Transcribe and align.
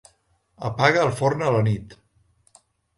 Apaga 0.69 1.03
el 1.09 1.13
forn 1.21 1.47
a 1.47 1.53
la 1.59 1.63
nit. 1.71 1.97